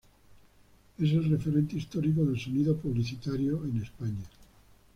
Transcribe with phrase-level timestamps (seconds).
[0.97, 4.23] Es el referente histórico del sonido publicitario en España.